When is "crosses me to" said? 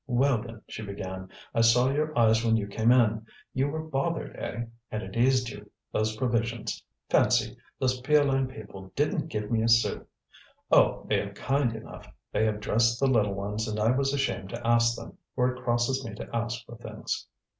15.63-16.35